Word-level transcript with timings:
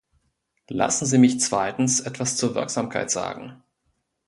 Lassen 0.71 1.05
Sie 1.05 1.19
mich 1.19 1.39
zweitens 1.41 1.99
etwas 1.99 2.35
zur 2.35 2.55
Wirksamkeit 2.55 3.11
sagen. 3.11 3.61